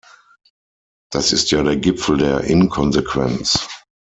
Das 1.11 1.31
ist 1.31 1.51
ja 1.51 1.61
der 1.61 1.77
Gipfel 1.77 2.17
der 2.17 2.41
Inkonsequenz! 2.45 3.67